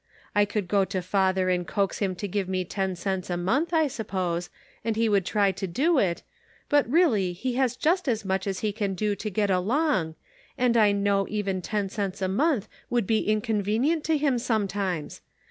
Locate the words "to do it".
5.51-6.23